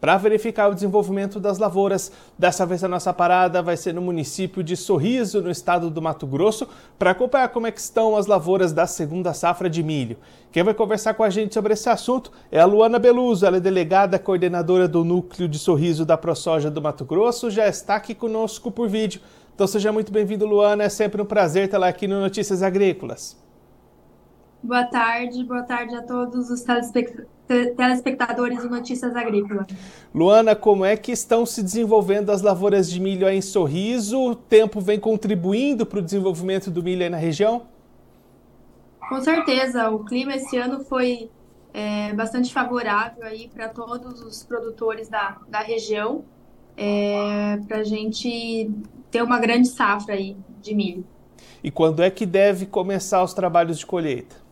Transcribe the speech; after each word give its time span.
para 0.00 0.16
verificar 0.16 0.68
o 0.68 0.74
desenvolvimento 0.74 1.40
das 1.40 1.58
lavouras. 1.58 2.12
Dessa 2.38 2.66
vez 2.66 2.84
a 2.84 2.88
nossa 2.88 3.12
parada 3.12 3.62
vai 3.62 3.76
ser 3.76 3.94
no 3.94 4.02
município 4.02 4.62
de 4.62 4.76
Sorriso, 4.76 5.40
no 5.40 5.50
estado 5.50 5.90
do 5.90 6.02
Mato 6.02 6.26
Grosso, 6.26 6.68
para 6.98 7.10
acompanhar 7.10 7.48
como 7.48 7.66
é 7.66 7.72
estão 7.76 8.16
as 8.16 8.26
lavouras 8.26 8.72
da 8.72 8.86
segunda 8.86 9.32
safra 9.32 9.68
de 9.68 9.82
milho. 9.82 10.16
Quem 10.50 10.62
vai 10.62 10.74
conversar 10.74 11.14
com 11.14 11.22
a 11.22 11.30
gente 11.30 11.54
sobre 11.54 11.74
esse 11.74 11.88
assunto 11.88 12.32
é 12.50 12.60
a 12.60 12.66
Luana 12.66 12.98
Beluso, 12.98 13.44
ela 13.44 13.58
é 13.58 13.60
delegada 13.60 14.18
coordenadora 14.18 14.88
do 14.88 15.04
núcleo 15.04 15.48
de 15.48 15.58
Sorriso 15.58 16.04
da 16.04 16.16
ProSoja 16.16 16.70
do 16.70 16.80
Mato 16.80 17.04
Grosso, 17.04 17.50
já 17.50 17.66
está 17.66 17.96
aqui 17.96 18.14
conosco 18.14 18.70
por 18.70 18.88
vídeo. 18.88 19.20
Então 19.54 19.66
seja 19.66 19.92
muito 19.92 20.12
bem-vindo, 20.12 20.46
Luana, 20.46 20.84
é 20.84 20.88
sempre 20.88 21.20
um 21.20 21.26
prazer 21.26 21.68
tê-la 21.68 21.88
aqui 21.88 22.06
no 22.08 22.20
Notícias 22.20 22.62
Agrícolas. 22.62 23.36
Boa 24.62 24.84
tarde, 24.84 25.44
boa 25.44 25.62
tarde 25.62 25.94
a 25.94 26.02
todos 26.02 26.50
os 26.50 26.62
telespectadores 26.62 27.35
do 27.48 28.68
Notícias 28.68 29.14
Agrícolas. 29.14 29.66
Luana, 30.14 30.54
como 30.56 30.84
é 30.84 30.96
que 30.96 31.12
estão 31.12 31.46
se 31.46 31.62
desenvolvendo 31.62 32.30
as 32.30 32.42
lavouras 32.42 32.90
de 32.90 33.00
milho 33.00 33.26
aí 33.26 33.38
em 33.38 33.42
Sorriso? 33.42 34.20
O 34.20 34.34
tempo 34.34 34.80
vem 34.80 34.98
contribuindo 34.98 35.86
para 35.86 35.98
o 35.98 36.02
desenvolvimento 36.02 36.70
do 36.70 36.82
milho 36.82 37.02
aí 37.02 37.10
na 37.10 37.16
região? 37.16 37.62
Com 39.08 39.20
certeza, 39.20 39.88
o 39.90 40.04
clima 40.04 40.34
esse 40.34 40.56
ano 40.56 40.84
foi 40.84 41.30
é, 41.72 42.12
bastante 42.14 42.52
favorável 42.52 43.24
aí 43.24 43.48
para 43.52 43.68
todos 43.68 44.20
os 44.20 44.42
produtores 44.42 45.08
da, 45.08 45.38
da 45.46 45.60
região, 45.60 46.24
é, 46.76 47.58
para 47.68 47.78
a 47.78 47.84
gente 47.84 48.70
ter 49.10 49.22
uma 49.22 49.38
grande 49.38 49.68
safra 49.68 50.14
aí 50.14 50.36
de 50.60 50.74
milho. 50.74 51.04
E 51.62 51.70
quando 51.70 52.02
é 52.02 52.10
que 52.10 52.26
deve 52.26 52.66
começar 52.66 53.22
os 53.22 53.32
trabalhos 53.32 53.78
de 53.78 53.86
colheita? 53.86 54.45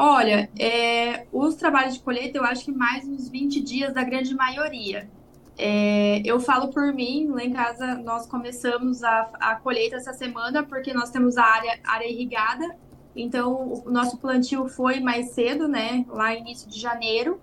Olha, 0.00 0.48
é, 0.56 1.26
os 1.32 1.56
trabalhos 1.56 1.94
de 1.94 2.00
colheita 2.00 2.38
eu 2.38 2.44
acho 2.44 2.66
que 2.66 2.70
mais 2.70 3.04
uns 3.04 3.28
20 3.28 3.60
dias 3.60 3.92
da 3.92 4.04
grande 4.04 4.32
maioria. 4.32 5.10
É, 5.58 6.22
eu 6.24 6.38
falo 6.38 6.68
por 6.68 6.94
mim, 6.94 7.26
lá 7.30 7.42
em 7.42 7.52
casa 7.52 7.96
nós 7.96 8.24
começamos 8.24 9.02
a, 9.02 9.28
a 9.40 9.56
colheita 9.56 9.96
essa 9.96 10.12
semana 10.12 10.62
porque 10.62 10.94
nós 10.94 11.10
temos 11.10 11.36
a 11.36 11.42
área, 11.42 11.80
área 11.82 12.06
irrigada, 12.06 12.76
então 13.16 13.82
o 13.84 13.90
nosso 13.90 14.18
plantio 14.18 14.68
foi 14.68 15.00
mais 15.00 15.30
cedo, 15.30 15.66
né, 15.66 16.04
lá 16.08 16.32
início 16.32 16.70
de 16.70 16.78
janeiro, 16.78 17.40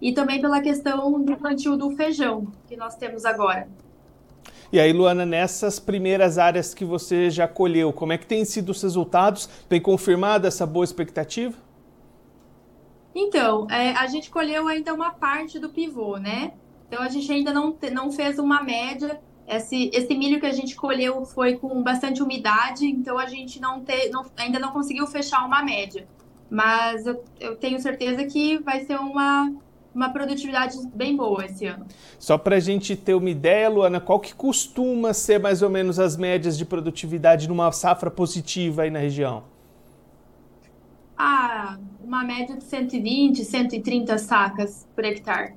e 0.00 0.12
também 0.12 0.40
pela 0.40 0.60
questão 0.60 1.20
do 1.20 1.36
plantio 1.36 1.76
do 1.76 1.90
feijão 1.96 2.46
que 2.68 2.76
nós 2.76 2.94
temos 2.94 3.24
agora. 3.24 3.66
E 4.72 4.78
aí, 4.78 4.92
Luana, 4.92 5.26
nessas 5.26 5.80
primeiras 5.80 6.38
áreas 6.38 6.72
que 6.72 6.84
você 6.84 7.30
já 7.30 7.48
colheu, 7.48 7.92
como 7.92 8.12
é 8.12 8.18
que 8.18 8.26
têm 8.26 8.44
sido 8.44 8.70
os 8.70 8.80
resultados? 8.80 9.48
Tem 9.68 9.80
confirmado 9.80 10.46
essa 10.46 10.64
boa 10.64 10.84
expectativa? 10.84 11.65
Então, 13.18 13.66
é, 13.70 13.92
a 13.92 14.06
gente 14.06 14.28
colheu 14.28 14.68
ainda 14.68 14.92
uma 14.92 15.10
parte 15.10 15.58
do 15.58 15.70
pivô, 15.70 16.18
né? 16.18 16.52
Então 16.86 17.02
a 17.02 17.08
gente 17.08 17.32
ainda 17.32 17.50
não, 17.50 17.74
não 17.90 18.12
fez 18.12 18.38
uma 18.38 18.62
média. 18.62 19.18
Esse, 19.48 19.90
esse 19.94 20.14
milho 20.14 20.38
que 20.38 20.44
a 20.44 20.52
gente 20.52 20.76
colheu 20.76 21.24
foi 21.24 21.56
com 21.56 21.82
bastante 21.82 22.22
umidade, 22.22 22.84
então 22.84 23.18
a 23.18 23.24
gente 23.24 23.58
não, 23.58 23.82
te, 23.82 24.10
não 24.10 24.26
ainda 24.36 24.58
não 24.58 24.70
conseguiu 24.70 25.06
fechar 25.06 25.46
uma 25.46 25.62
média. 25.62 26.06
Mas 26.50 27.06
eu, 27.06 27.24
eu 27.40 27.56
tenho 27.56 27.80
certeza 27.80 28.22
que 28.26 28.58
vai 28.58 28.84
ser 28.84 29.00
uma, 29.00 29.50
uma 29.94 30.10
produtividade 30.10 30.76
bem 30.94 31.16
boa 31.16 31.46
esse 31.46 31.64
ano. 31.64 31.86
Só 32.18 32.36
para 32.36 32.56
a 32.56 32.60
gente 32.60 32.94
ter 32.94 33.14
uma 33.14 33.30
ideia, 33.30 33.70
Luana, 33.70 33.98
qual 33.98 34.20
que 34.20 34.34
costuma 34.34 35.14
ser 35.14 35.40
mais 35.40 35.62
ou 35.62 35.70
menos 35.70 35.98
as 35.98 36.18
médias 36.18 36.58
de 36.58 36.66
produtividade 36.66 37.48
numa 37.48 37.72
safra 37.72 38.10
positiva 38.10 38.82
aí 38.82 38.90
na 38.90 38.98
região? 38.98 39.44
Ah, 41.16 41.78
uma 42.06 42.22
média 42.22 42.56
de 42.56 42.62
120, 42.62 43.44
130 43.44 44.16
sacas 44.18 44.86
por 44.94 45.04
hectare. 45.04 45.54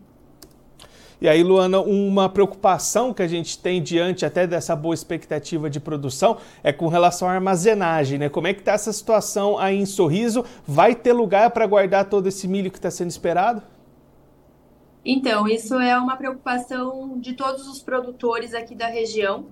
E 1.21 1.27
aí, 1.27 1.43
Luana, 1.43 1.81
uma 1.81 2.29
preocupação 2.29 3.13
que 3.13 3.21
a 3.21 3.27
gente 3.27 3.59
tem 3.59 3.83
diante 3.83 4.25
até 4.25 4.47
dessa 4.47 4.75
boa 4.75 4.95
expectativa 4.95 5.69
de 5.69 5.79
produção 5.79 6.37
é 6.63 6.71
com 6.71 6.87
relação 6.87 7.27
à 7.27 7.33
armazenagem, 7.33 8.17
né? 8.17 8.29
Como 8.29 8.47
é 8.47 8.53
que 8.53 8.61
está 8.61 8.71
essa 8.71 8.91
situação 8.91 9.57
aí 9.57 9.77
em 9.77 9.85
Sorriso? 9.85 10.45
Vai 10.65 10.95
ter 10.95 11.11
lugar 11.11 11.51
para 11.51 11.67
guardar 11.67 12.05
todo 12.05 12.27
esse 12.27 12.47
milho 12.47 12.71
que 12.71 12.77
está 12.77 12.89
sendo 12.89 13.09
esperado? 13.09 13.61
Então, 15.03 15.47
isso 15.47 15.75
é 15.75 15.97
uma 15.97 16.15
preocupação 16.15 17.19
de 17.19 17.33
todos 17.33 17.67
os 17.67 17.81
produtores 17.83 18.53
aqui 18.53 18.73
da 18.73 18.87
região, 18.87 19.47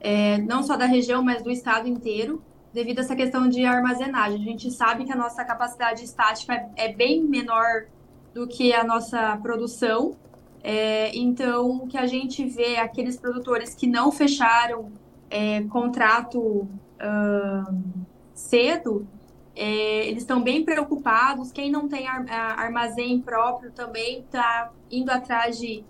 é, 0.00 0.38
não 0.38 0.62
só 0.62 0.76
da 0.76 0.86
região, 0.86 1.22
mas 1.22 1.42
do 1.42 1.50
estado 1.50 1.86
inteiro 1.86 2.42
devido 2.72 2.98
a 2.98 3.02
essa 3.02 3.16
questão 3.16 3.48
de 3.48 3.64
armazenagem. 3.64 4.40
A 4.40 4.44
gente 4.44 4.70
sabe 4.70 5.04
que 5.04 5.12
a 5.12 5.16
nossa 5.16 5.44
capacidade 5.44 6.04
estática 6.04 6.68
é, 6.76 6.92
bem 6.92 7.22
menor 7.22 7.86
do 8.32 8.46
que 8.46 8.72
a 8.72 8.84
nossa 8.84 9.36
produção. 9.38 10.16
É, 10.62 11.16
então, 11.16 11.82
o 11.82 11.86
que 11.86 11.98
a 11.98 12.06
gente 12.06 12.44
vê 12.44 12.74
é 12.74 12.80
aqueles 12.80 13.16
produtores 13.16 13.74
que 13.74 13.86
não 13.86 14.12
fecharam 14.12 14.90
é, 15.30 15.62
contrato 15.64 16.68
cedo, 18.34 19.06
é, 19.56 20.08
eles 20.08 20.22
estão 20.22 20.42
bem 20.42 20.64
preocupados. 20.64 21.50
Quem 21.50 21.70
não 21.70 21.88
tem 21.88 22.06
ar, 22.06 22.24
armazém 22.58 23.20
próprio 23.20 23.70
também 23.70 24.20
está 24.20 24.70
indo 24.90 25.10
atrás 25.10 25.58
de 25.58 25.84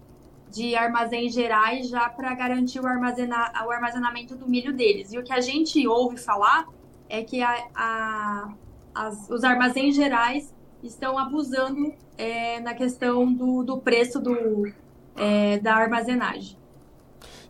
de 0.51 0.75
armazéns 0.75 1.33
gerais 1.33 1.89
já 1.89 2.09
para 2.09 2.35
garantir 2.35 2.81
o, 2.81 2.87
armazena, 2.87 3.53
o 3.67 3.71
armazenamento 3.71 4.35
do 4.37 4.49
milho 4.49 4.73
deles. 4.73 5.13
E 5.13 5.19
o 5.19 5.23
que 5.23 5.33
a 5.33 5.41
gente 5.41 5.87
ouve 5.87 6.17
falar 6.17 6.67
é 7.09 7.23
que 7.23 7.43
a, 7.43 7.69
a, 7.75 8.53
as, 8.95 9.31
os 9.31 9.45
armazéns 9.45 9.95
gerais 9.95 10.55
estão 10.83 11.19
abusando 11.19 11.93
é, 12.17 12.61
na 12.61 12.75
questão 12.75 13.33
do, 13.33 13.63
do 13.63 13.79
preço 13.79 14.21
do, 14.21 14.71
é, 15.17 15.59
da 15.59 15.75
armazenagem. 15.75 16.60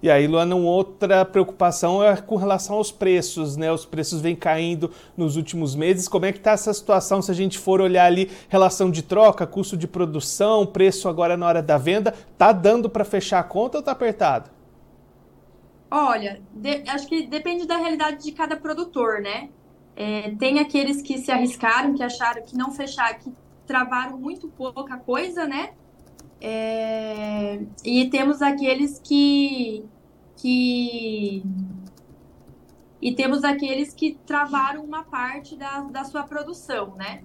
E 0.03 0.11
aí, 0.11 0.27
Luana, 0.27 0.57
uma 0.57 0.71
outra 0.71 1.27
preocupação 1.27 2.03
é 2.03 2.17
com 2.17 2.37
relação 2.37 2.77
aos 2.77 2.91
preços, 2.91 3.57
né? 3.59 3.71
Os 3.71 3.85
preços 3.85 4.23
vêm 4.23 4.35
caindo 4.35 4.91
nos 5.15 5.37
últimos 5.37 5.75
meses. 5.75 6.09
Como 6.09 6.25
é 6.25 6.33
que 6.33 6.39
está 6.39 6.53
essa 6.53 6.73
situação 6.73 7.21
se 7.21 7.31
a 7.31 7.35
gente 7.35 7.59
for 7.59 7.83
olhar 7.83 8.07
ali 8.07 8.31
relação 8.49 8.91
de 8.91 9.03
troca, 9.03 9.47
custo 9.47 9.77
de 9.77 9.87
produção, 9.87 10.65
preço 10.65 11.07
agora 11.07 11.37
na 11.37 11.47
hora 11.47 11.63
da 11.63 11.77
venda? 11.77 12.15
Tá 12.39 12.51
dando 12.51 12.89
para 12.89 13.05
fechar 13.05 13.41
a 13.41 13.45
conta 13.45 13.77
ou 13.77 13.85
tá 13.85 13.93
apertado? 13.93 14.51
Olha, 15.91 16.41
de, 16.51 16.83
acho 16.89 17.07
que 17.07 17.27
depende 17.27 17.67
da 17.67 17.77
realidade 17.77 18.25
de 18.25 18.33
cada 18.33 18.57
produtor, 18.57 19.21
né? 19.21 19.51
É, 19.95 20.31
tem 20.39 20.61
aqueles 20.61 21.03
que 21.03 21.19
se 21.19 21.31
arriscaram, 21.31 21.95
que 21.95 22.03
acharam 22.03 22.43
que 22.43 22.57
não 22.57 22.71
fechar, 22.71 23.19
que 23.19 23.31
travaram 23.67 24.17
muito 24.17 24.49
pouca 24.49 24.97
coisa, 24.97 25.47
né? 25.47 25.71
É, 26.41 27.61
e 27.85 28.09
temos 28.09 28.41
aqueles 28.41 28.99
que, 28.99 29.85
que. 30.37 31.43
E 33.03 33.15
temos 33.15 33.45
aqueles 33.45 33.93
que 33.93 34.19
travaram 34.27 34.85
uma 34.85 35.05
parte 35.05 35.57
da, 35.57 35.81
da 35.83 36.05
sua 36.05 36.23
produção, 36.23 36.95
né? 36.97 37.23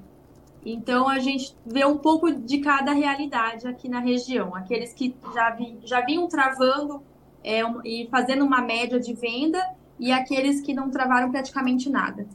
Então 0.66 1.08
a 1.08 1.20
gente 1.20 1.56
vê 1.66 1.86
um 1.86 1.98
pouco 1.98 2.32
de 2.32 2.58
cada 2.58 2.92
realidade 2.92 3.68
aqui 3.68 3.88
na 3.88 4.00
região. 4.00 4.56
Aqueles 4.56 4.94
que 4.94 5.16
já, 5.34 5.52
vi, 5.52 5.78
já 5.84 6.02
vinham 6.02 6.28
travando 6.28 7.04
é, 7.44 7.64
um, 7.66 7.82
e 7.86 8.08
fazendo 8.10 8.44
uma 8.44 8.62
média 8.62 9.00
de 9.00 9.14
venda, 9.14 9.64
e 10.00 10.12
aqueles 10.12 10.60
que 10.62 10.74
não 10.74 10.90
travaram 10.90 11.32
praticamente 11.32 11.90
nada. 11.90 12.28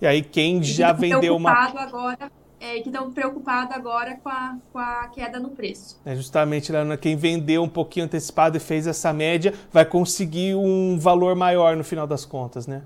E 0.00 0.06
aí, 0.06 0.22
quem 0.22 0.62
já 0.62 0.92
vendeu 0.92 1.36
uma. 1.36 1.52
agora 1.52 2.30
é, 2.62 2.80
que 2.80 2.88
estão 2.88 3.10
preocupados 3.10 3.74
agora 3.74 4.16
com 4.22 4.28
a, 4.28 4.56
com 4.72 4.78
a 4.78 5.08
queda 5.08 5.40
no 5.40 5.50
preço. 5.50 6.00
É 6.04 6.14
justamente, 6.14 6.70
Leona, 6.70 6.96
quem 6.96 7.16
vendeu 7.16 7.64
um 7.64 7.68
pouquinho 7.68 8.06
antecipado 8.06 8.56
e 8.56 8.60
fez 8.60 8.86
essa 8.86 9.12
média 9.12 9.52
vai 9.72 9.84
conseguir 9.84 10.54
um 10.54 10.96
valor 10.96 11.34
maior 11.34 11.76
no 11.76 11.82
final 11.82 12.06
das 12.06 12.24
contas, 12.24 12.68
né? 12.68 12.82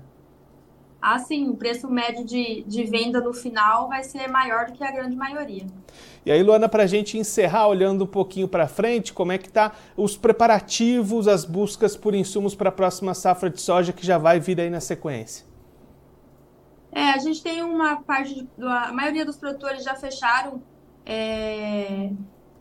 Ah, 0.99 1.19
sim, 1.19 1.47
o 1.47 1.55
preço 1.55 1.87
médio 1.87 2.25
de, 2.25 2.63
de 2.65 2.83
venda 2.85 3.21
no 3.21 3.31
final 3.31 3.87
vai 3.87 4.03
ser 4.03 4.27
maior 4.27 4.65
do 4.65 4.73
que 4.73 4.83
a 4.83 4.91
grande 4.91 5.15
maioria. 5.15 5.63
E 6.25 6.31
aí, 6.31 6.41
Luana, 6.41 6.67
para 6.67 6.83
a 6.83 6.87
gente 6.87 7.17
encerrar, 7.17 7.67
olhando 7.67 8.03
um 8.03 8.07
pouquinho 8.07 8.47
para 8.47 8.67
frente, 8.67 9.13
como 9.13 9.31
é 9.31 9.37
que 9.37 9.47
tá 9.47 9.73
os 9.95 10.17
preparativos, 10.17 11.27
as 11.27 11.45
buscas 11.45 11.95
por 11.95 12.15
insumos 12.15 12.55
para 12.55 12.69
a 12.69 12.71
próxima 12.71 13.13
safra 13.13 13.47
de 13.47 13.61
soja 13.61 13.93
que 13.93 14.05
já 14.05 14.17
vai 14.17 14.39
vir 14.39 14.59
aí 14.59 14.71
na 14.71 14.81
sequência? 14.81 15.45
É, 16.91 17.11
a 17.11 17.17
gente 17.17 17.41
tem 17.43 17.61
uma 17.61 18.01
parte, 18.01 18.33
de, 18.35 18.47
a 18.63 18.91
maioria 18.93 19.25
dos 19.25 19.37
produtores 19.37 19.83
já 19.83 19.95
fecharam 19.95 20.61
é, 21.05 22.11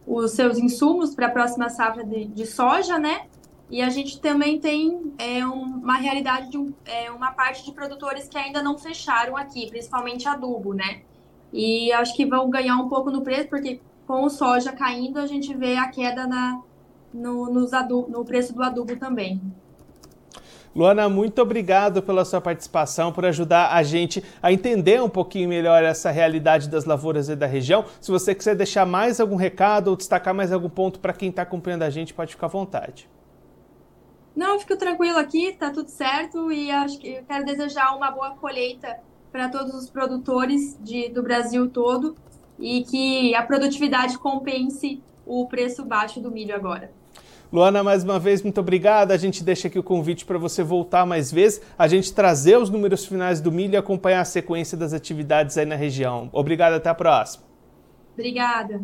os 0.06 0.32
seus 0.32 0.58
insumos 0.58 1.14
para 1.14 1.26
a 1.26 1.31
próxima 1.31 1.69
safra 1.69 2.05
de, 2.05 2.26
de, 2.26 2.46
soja, 2.46 2.99
né? 2.99 3.26
E 3.69 3.82
a 3.82 3.90
gente 3.90 4.20
também 4.20 4.61
tem 4.61 5.12
é, 5.19 5.44
um, 5.46 5.62
uma 5.62 5.96
realidade 5.96 6.50
de 6.50 6.58
um, 6.58 6.73
é, 6.84 7.11
uma 7.11 7.32
parte 7.32 7.64
de 7.64 7.73
produtores 7.73 8.28
que 8.28 8.38
ainda 8.38 8.62
não 8.62 8.78
fecharam 8.78 9.37
aqui, 9.37 9.69
principalmente 9.69 10.28
adubo, 10.28 10.73
né? 10.73 11.02
E 11.52 11.93
acho 11.93 12.14
que 12.14 12.26
vão 12.26 12.49
ganhar 12.49 12.76
um 12.76 12.88
pouco 12.88 13.11
no 13.11 13.23
preço, 13.23 13.49
porque 13.49 13.81
com 14.06 14.25
o 14.25 14.31
soja 14.31 14.73
caindo, 14.73 15.19
a 15.19 15.26
gente 15.26 15.52
vê 15.55 15.76
a 15.76 15.88
queda 15.88 16.26
na, 16.26 16.61
no, 17.12 17.50
nos 17.50 17.73
adubo, 17.73 18.08
no 18.08 18.25
preço 18.25 18.55
do 18.55 18.62
adubo 18.62 18.96
também. 18.96 19.40
Luana, 20.76 21.08
muito 21.08 21.40
obrigado 21.40 22.02
pela 22.02 22.23
sua 22.23 22.38
participação, 22.38 23.11
por 23.11 23.25
ajudar 23.25 23.73
a 23.73 23.82
gente 23.82 24.23
a 24.43 24.52
entender 24.52 25.02
um 25.02 25.08
pouquinho 25.08 25.49
melhor 25.49 25.82
essa 25.82 26.11
realidade 26.11 26.69
das 26.69 26.84
lavouras 26.84 27.31
e 27.31 27.34
da 27.34 27.46
região. 27.46 27.87
Se 27.99 28.11
você 28.11 28.34
quiser 28.34 28.55
deixar 28.55 28.84
mais 28.84 29.19
algum 29.19 29.37
recado 29.37 29.88
ou 29.88 29.96
destacar 29.96 30.34
mais 30.34 30.52
algum 30.52 30.69
ponto 30.69 31.00
para 31.00 31.14
quem 31.14 31.31
está 31.31 31.40
acompanhando 31.40 31.82
a 31.82 31.88
gente, 31.88 32.12
pode 32.12 32.32
ficar 32.32 32.49
à 32.49 32.50
vontade. 32.50 33.08
Não, 34.37 34.61
fico 34.61 34.76
tranquilo 34.76 35.17
aqui, 35.17 35.55
tá 35.58 35.70
tudo 35.70 35.88
certo 35.88 36.52
e 36.52 36.70
acho 36.70 36.99
que 36.99 37.23
quero 37.26 37.46
desejar 37.46 37.96
uma 37.96 38.11
boa 38.11 38.32
colheita 38.32 38.99
para 39.32 39.49
todos 39.49 39.73
os 39.73 39.88
produtores 39.88 40.78
de, 40.82 41.08
do 41.08 41.23
Brasil 41.23 41.70
todo 41.70 42.14
e 42.58 42.84
que 42.84 43.34
a 43.34 43.43
produtividade 43.43 44.19
compense 44.19 45.02
o 45.25 45.46
preço 45.46 45.87
baixo 45.87 46.20
do 46.20 46.31
milho 46.31 46.55
agora. 46.55 46.93
Luana, 47.52 47.82
mais 47.82 48.02
uma 48.02 48.19
vez, 48.19 48.43
muito 48.43 48.60
obrigada. 48.60 49.14
A 49.14 49.16
gente 49.16 49.44
deixa 49.44 49.69
aqui 49.69 49.78
o 49.78 49.82
convite 49.82 50.25
para 50.25 50.38
você 50.38 50.62
voltar 50.62 51.06
mais 51.06 51.31
vezes, 51.31 51.60
a 51.78 51.87
gente 51.87 52.12
trazer 52.12 52.58
os 52.58 52.69
números 52.69 53.04
finais 53.04 53.40
do 53.40 53.52
milho 53.52 53.75
e 53.75 53.76
acompanhar 53.76 54.20
a 54.20 54.25
sequência 54.25 54.76
das 54.76 54.93
atividades 54.93 55.56
aí 55.56 55.64
na 55.64 55.76
região. 55.76 56.28
Obrigado, 56.32 56.75
até 56.75 56.88
a 56.88 56.94
próxima. 56.94 57.45
Obrigada. 58.16 58.80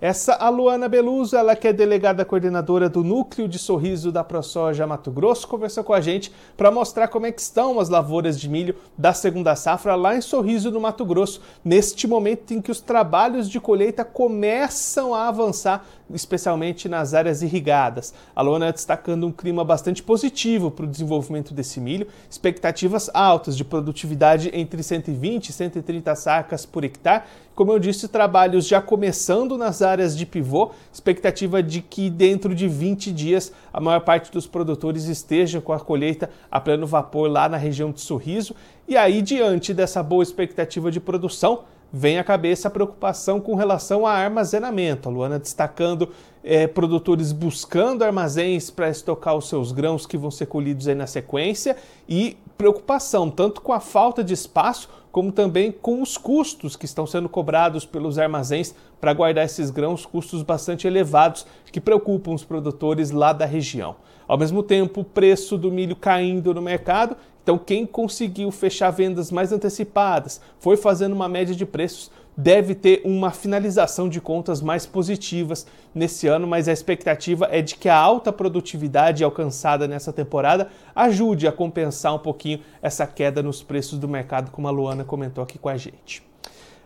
Essa 0.00 0.34
a 0.34 0.48
Luana 0.48 0.88
Beluso, 0.88 1.36
ela 1.36 1.56
que 1.56 1.66
é 1.66 1.72
delegada 1.72 2.24
coordenadora 2.24 2.88
do 2.88 3.02
Núcleo 3.02 3.48
de 3.48 3.58
Sorriso 3.58 4.12
da 4.12 4.22
ProSoja 4.22 4.86
Mato 4.86 5.10
Grosso, 5.10 5.48
conversou 5.48 5.82
com 5.82 5.92
a 5.92 6.00
gente 6.00 6.30
para 6.56 6.70
mostrar 6.70 7.08
como 7.08 7.26
é 7.26 7.32
que 7.32 7.40
estão 7.40 7.80
as 7.80 7.88
lavouras 7.88 8.38
de 8.38 8.48
milho 8.48 8.76
da 8.96 9.12
segunda 9.12 9.56
safra 9.56 9.96
lá 9.96 10.14
em 10.14 10.20
Sorriso, 10.20 10.70
no 10.70 10.80
Mato 10.80 11.04
Grosso, 11.04 11.42
neste 11.64 12.06
momento 12.06 12.54
em 12.54 12.60
que 12.60 12.70
os 12.70 12.80
trabalhos 12.80 13.50
de 13.50 13.58
colheita 13.58 14.04
começam 14.04 15.12
a 15.12 15.26
avançar, 15.26 15.84
especialmente 16.14 16.88
nas 16.88 17.12
áreas 17.12 17.42
irrigadas. 17.42 18.14
A 18.36 18.40
Luana 18.40 18.72
destacando 18.72 19.26
um 19.26 19.32
clima 19.32 19.64
bastante 19.64 20.00
positivo 20.00 20.70
para 20.70 20.84
o 20.84 20.88
desenvolvimento 20.88 21.52
desse 21.52 21.80
milho, 21.80 22.06
expectativas 22.30 23.10
altas 23.12 23.56
de 23.56 23.64
produtividade 23.64 24.48
entre 24.52 24.80
120 24.80 25.48
e 25.48 25.52
130 25.52 26.14
sacas 26.14 26.64
por 26.64 26.84
hectare. 26.84 27.24
Como 27.58 27.72
eu 27.72 27.78
disse, 27.80 28.06
trabalhos 28.06 28.68
já 28.68 28.80
começando 28.80 29.58
nas 29.58 29.82
áreas 29.82 30.16
de 30.16 30.24
pivô, 30.24 30.70
expectativa 30.92 31.60
de 31.60 31.82
que 31.82 32.08
dentro 32.08 32.54
de 32.54 32.68
20 32.68 33.10
dias 33.10 33.52
a 33.72 33.80
maior 33.80 33.98
parte 33.98 34.30
dos 34.30 34.46
produtores 34.46 35.06
esteja 35.06 35.60
com 35.60 35.72
a 35.72 35.80
colheita 35.80 36.30
a 36.48 36.60
pleno 36.60 36.86
vapor 36.86 37.28
lá 37.28 37.48
na 37.48 37.56
região 37.56 37.90
de 37.90 38.00
Sorriso. 38.00 38.54
E 38.86 38.96
aí, 38.96 39.20
diante 39.20 39.74
dessa 39.74 40.04
boa 40.04 40.22
expectativa 40.22 40.88
de 40.88 41.00
produção, 41.00 41.64
vem 41.92 42.18
à 42.18 42.24
cabeça 42.24 42.68
a 42.68 42.70
preocupação 42.70 43.40
com 43.40 43.54
relação 43.54 44.06
a 44.06 44.12
armazenamento. 44.12 45.08
A 45.08 45.12
Luana 45.12 45.38
destacando 45.38 46.10
é, 46.44 46.66
produtores 46.66 47.32
buscando 47.32 48.04
armazéns 48.04 48.70
para 48.70 48.88
estocar 48.88 49.34
os 49.36 49.48
seus 49.48 49.72
grãos 49.72 50.06
que 50.06 50.16
vão 50.16 50.30
ser 50.30 50.46
colhidos 50.46 50.88
aí 50.88 50.94
na 50.94 51.06
sequência 51.06 51.76
e 52.08 52.36
preocupação 52.56 53.30
tanto 53.30 53.60
com 53.60 53.72
a 53.72 53.80
falta 53.80 54.22
de 54.22 54.34
espaço 54.34 54.88
como 55.10 55.32
também 55.32 55.72
com 55.72 56.02
os 56.02 56.16
custos 56.16 56.76
que 56.76 56.84
estão 56.84 57.06
sendo 57.06 57.28
cobrados 57.28 57.84
pelos 57.84 58.18
armazéns 58.18 58.74
para 59.00 59.12
guardar 59.12 59.44
esses 59.44 59.70
grãos, 59.70 60.04
custos 60.04 60.42
bastante 60.42 60.86
elevados 60.86 61.46
que 61.72 61.80
preocupam 61.80 62.32
os 62.32 62.44
produtores 62.44 63.10
lá 63.10 63.32
da 63.32 63.46
região. 63.46 63.96
Ao 64.26 64.36
mesmo 64.36 64.62
tempo, 64.62 65.00
o 65.00 65.04
preço 65.04 65.56
do 65.56 65.72
milho 65.72 65.96
caindo 65.96 66.52
no 66.52 66.60
mercado, 66.60 67.16
então 67.48 67.56
quem 67.56 67.86
conseguiu 67.86 68.50
fechar 68.50 68.90
vendas 68.90 69.32
mais 69.32 69.54
antecipadas, 69.54 70.38
foi 70.60 70.76
fazendo 70.76 71.14
uma 71.14 71.30
média 71.30 71.54
de 71.54 71.64
preços, 71.64 72.10
deve 72.36 72.74
ter 72.74 73.00
uma 73.06 73.30
finalização 73.30 74.06
de 74.06 74.20
contas 74.20 74.60
mais 74.60 74.84
positivas 74.84 75.66
nesse 75.94 76.26
ano, 76.26 76.46
mas 76.46 76.68
a 76.68 76.74
expectativa 76.74 77.48
é 77.50 77.62
de 77.62 77.76
que 77.76 77.88
a 77.88 77.96
alta 77.96 78.30
produtividade 78.30 79.24
alcançada 79.24 79.88
nessa 79.88 80.12
temporada 80.12 80.68
ajude 80.94 81.48
a 81.48 81.52
compensar 81.52 82.14
um 82.14 82.18
pouquinho 82.18 82.60
essa 82.82 83.06
queda 83.06 83.42
nos 83.42 83.62
preços 83.62 83.98
do 83.98 84.06
mercado, 84.06 84.50
como 84.50 84.68
a 84.68 84.70
Luana 84.70 85.02
comentou 85.02 85.42
aqui 85.42 85.58
com 85.58 85.70
a 85.70 85.76
gente. 85.78 86.22